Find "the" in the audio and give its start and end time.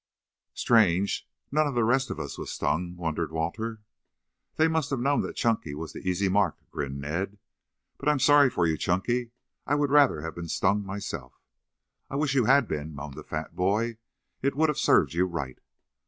1.75-1.83, 5.93-5.99, 13.13-13.23